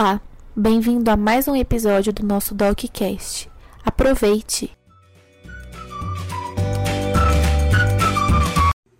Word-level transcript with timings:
Olá, 0.00 0.22
bem-vindo 0.54 1.10
a 1.10 1.16
mais 1.16 1.48
um 1.48 1.56
episódio 1.56 2.12
do 2.12 2.24
nosso 2.24 2.54
DocCast. 2.54 3.50
Aproveite! 3.84 4.72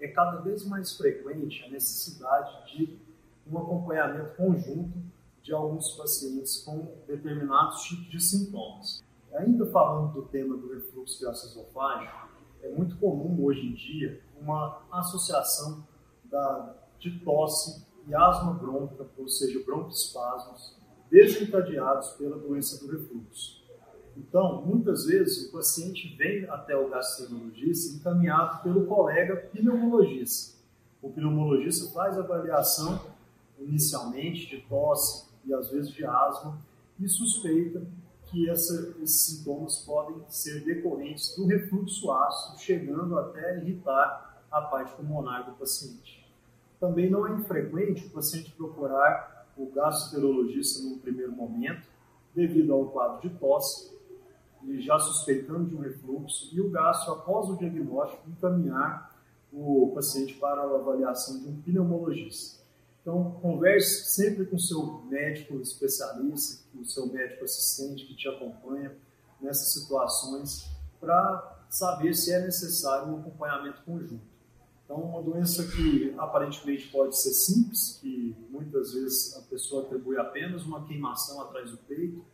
É 0.00 0.06
cada 0.06 0.40
vez 0.42 0.64
mais 0.64 0.96
frequente 0.96 1.64
a 1.64 1.70
necessidade 1.72 2.76
de 2.76 2.96
um 3.50 3.58
acompanhamento 3.58 4.36
conjunto 4.36 4.92
de 5.42 5.52
alguns 5.52 5.90
pacientes 5.96 6.58
com 6.58 6.86
determinados 7.08 7.82
tipos 7.82 8.08
de 8.08 8.20
sintomas. 8.20 9.02
Ainda 9.34 9.66
falando 9.72 10.12
do 10.12 10.22
tema 10.28 10.56
do 10.56 10.72
refluxo 10.72 11.24
gastroesofágico, 11.24 12.28
é 12.62 12.68
muito 12.68 12.96
comum 12.98 13.44
hoje 13.44 13.66
em 13.66 13.74
dia 13.74 14.22
uma 14.40 14.80
associação 14.92 15.84
da, 16.30 16.72
de 17.00 17.18
tosse 17.18 17.84
e 18.06 18.14
asma 18.14 18.52
brônquica, 18.52 19.08
ou 19.18 19.28
seja, 19.28 19.60
broncoespasmos, 19.64 20.83
desencadeados 21.14 22.08
pela 22.14 22.36
doença 22.36 22.84
do 22.84 22.90
refluxo. 22.90 23.62
Então, 24.16 24.62
muitas 24.62 25.06
vezes 25.06 25.46
o 25.46 25.52
paciente 25.52 26.12
vem 26.16 26.44
até 26.50 26.76
o 26.76 26.90
gastroenterologista 26.90 27.96
encaminhado 27.96 28.64
pelo 28.64 28.84
colega 28.86 29.36
pneumologista. 29.52 30.56
O 31.00 31.10
pneumologista 31.10 31.92
faz 31.92 32.18
avaliação 32.18 33.00
inicialmente 33.60 34.48
de 34.48 34.62
tosse 34.62 35.28
e 35.44 35.54
às 35.54 35.70
vezes 35.70 35.92
de 35.92 36.04
asma 36.04 36.58
e 36.98 37.08
suspeita 37.08 37.86
que 38.26 38.50
essa, 38.50 38.96
esses 39.00 39.20
sintomas 39.20 39.84
podem 39.86 40.16
ser 40.28 40.64
decorrentes 40.64 41.36
do 41.36 41.46
refluxo 41.46 42.10
ácido, 42.10 42.58
chegando 42.58 43.16
até 43.16 43.58
irritar 43.58 44.42
a 44.50 44.62
parte 44.62 44.96
pulmonar 44.96 45.48
do 45.48 45.52
paciente. 45.52 46.28
Também 46.80 47.08
não 47.08 47.24
é 47.24 47.32
infrequente 47.38 48.06
o 48.06 48.10
paciente 48.10 48.50
procurar 48.52 49.33
o 49.56 49.66
gastroenterologista 49.70 50.82
no 50.82 50.98
primeiro 50.98 51.32
momento, 51.32 51.86
devido 52.34 52.72
ao 52.72 52.86
quadro 52.86 53.28
de 53.28 53.34
tosse, 53.36 53.94
e 54.64 54.80
já 54.80 54.98
suspeitando 54.98 55.66
de 55.66 55.76
um 55.76 55.80
refluxo, 55.80 56.48
e 56.52 56.60
o 56.60 56.70
gastro, 56.70 57.12
após 57.12 57.48
o 57.48 57.56
diagnóstico, 57.56 58.28
encaminhar 58.28 59.14
o 59.52 59.92
paciente 59.94 60.34
para 60.34 60.62
a 60.62 60.74
avaliação 60.76 61.38
de 61.40 61.48
um 61.48 61.60
pneumologista. 61.60 62.64
Então, 63.00 63.32
converse 63.42 64.14
sempre 64.14 64.46
com 64.46 64.56
o 64.56 64.60
seu 64.60 65.02
médico 65.08 65.60
especialista, 65.60 66.64
com 66.72 66.80
o 66.80 66.86
seu 66.86 67.06
médico 67.06 67.44
assistente 67.44 68.06
que 68.06 68.16
te 68.16 68.26
acompanha 68.28 68.96
nessas 69.40 69.74
situações, 69.74 70.66
para 70.98 71.66
saber 71.68 72.14
se 72.14 72.32
é 72.32 72.40
necessário 72.40 73.12
um 73.12 73.20
acompanhamento 73.20 73.82
conjunto. 73.82 74.33
Então, 74.84 74.96
uma 74.96 75.22
doença 75.22 75.66
que 75.66 76.14
aparentemente 76.18 76.88
pode 76.88 77.20
ser 77.20 77.32
simples, 77.32 77.98
que 78.00 78.36
muitas 78.50 78.92
vezes 78.92 79.34
a 79.36 79.42
pessoa 79.42 79.82
atribui 79.82 80.18
apenas 80.18 80.62
uma 80.64 80.84
queimação 80.84 81.40
atrás 81.40 81.70
do 81.70 81.78
peito, 81.78 82.24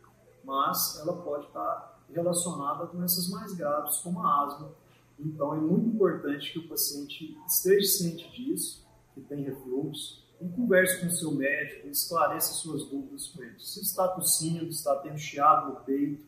mas 0.43 0.99
ela 0.99 1.13
pode 1.13 1.47
estar 1.47 2.05
relacionada 2.13 2.83
a 2.83 2.87
doenças 2.87 3.29
mais 3.29 3.53
graves, 3.53 3.97
como 3.99 4.19
a 4.19 4.43
asma. 4.43 4.71
Então, 5.17 5.53
é 5.53 5.57
muito 5.57 5.87
importante 5.87 6.51
que 6.51 6.59
o 6.59 6.67
paciente 6.67 7.37
esteja 7.47 7.87
ciente 7.87 8.29
disso, 8.31 8.85
que 9.13 9.21
tem 9.21 9.43
refluxo, 9.43 10.21
e 10.41 10.49
converse 10.49 10.99
com 10.99 11.07
o 11.07 11.11
seu 11.11 11.31
médico, 11.31 11.87
esclareça 11.87 12.53
suas 12.53 12.83
dúvidas 12.85 13.27
com 13.27 13.43
ele. 13.43 13.59
Se 13.59 13.81
está 13.81 14.07
tossindo, 14.07 14.67
está 14.69 14.95
tendo 14.95 15.17
chiado 15.17 15.69
no 15.73 15.75
peito, 15.81 16.25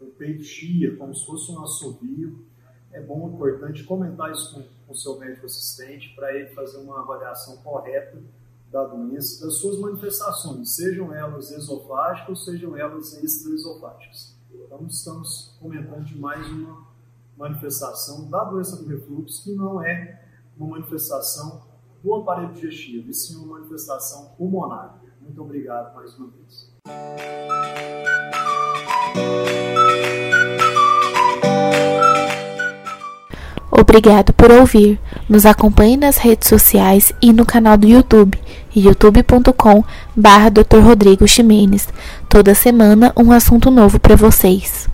o 0.00 0.06
peito 0.06 0.44
chia, 0.44 0.96
como 0.96 1.12
se 1.12 1.26
fosse 1.26 1.50
um 1.50 1.60
assovio, 1.62 2.46
é 2.92 3.00
bom, 3.00 3.28
importante 3.28 3.84
comentar 3.84 4.32
isso 4.32 4.54
com, 4.54 4.92
o 4.92 4.94
seu 4.94 5.18
médico 5.18 5.44
assistente 5.44 6.14
para 6.16 6.34
ele 6.34 6.48
fazer 6.54 6.78
uma 6.78 7.00
avaliação 7.00 7.58
correta 7.58 8.18
da 8.70 8.84
doença, 8.84 9.44
das 9.44 9.58
suas 9.58 9.78
manifestações, 9.78 10.74
sejam 10.74 11.12
elas 11.14 11.50
esofágicas 11.50 12.44
sejam 12.44 12.76
elas 12.76 13.22
extraesofágicas. 13.22 14.34
Então, 14.50 14.86
estamos 14.86 15.56
comentando 15.60 16.04
de 16.04 16.18
mais 16.18 16.46
uma 16.50 16.86
manifestação 17.36 18.28
da 18.28 18.44
doença 18.44 18.76
do 18.76 18.88
refluxo, 18.88 19.44
que 19.44 19.54
não 19.54 19.82
é 19.82 20.22
uma 20.56 20.70
manifestação 20.70 21.62
do 22.02 22.14
aparelho 22.14 22.52
digestivo, 22.52 23.10
e 23.10 23.14
sim 23.14 23.36
uma 23.36 23.58
manifestação 23.58 24.34
pulmonar. 24.36 24.98
Muito 25.20 25.42
obrigado 25.42 25.94
mais 25.94 26.16
uma 26.16 26.28
vez. 26.28 26.72
Obrigado 33.80 34.32
por 34.32 34.50
ouvir. 34.50 34.98
Nos 35.28 35.46
acompanhe 35.46 35.96
nas 35.96 36.16
redes 36.16 36.48
sociais 36.48 37.12
e 37.22 37.32
no 37.32 37.46
canal 37.46 37.76
do 37.76 37.86
YouTube, 37.86 38.36
youtube.com 38.74 39.84
barra 40.16 40.50
Dr. 40.50 40.80
Rodrigo 40.82 41.28
Ximenes. 41.28 41.86
Toda 42.28 42.56
semana 42.56 43.12
um 43.16 43.30
assunto 43.30 43.70
novo 43.70 44.00
para 44.00 44.16
vocês. 44.16 44.88